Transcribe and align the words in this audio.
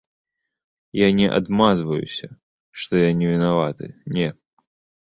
Я 0.99 1.07
не 1.19 1.27
адмазваюся, 1.39 2.27
што 2.81 2.93
я 3.07 3.11
не 3.21 3.27
вінаваты, 3.35 3.85
не. 4.19 4.27